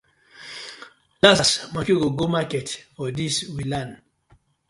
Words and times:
Lass 1.21 1.35
lass 1.41 1.51
monkey 1.73 1.95
go 2.01 2.07
go 2.19 2.25
market 2.37 2.67
for 2.95 3.07
dis 3.17 3.35
we 3.55 3.63
land. 3.73 3.91